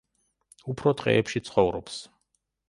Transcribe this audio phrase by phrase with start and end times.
[0.73, 2.01] უფრო ტყეებში ცხოვრობს.